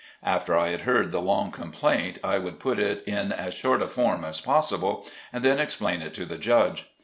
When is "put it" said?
2.59-3.03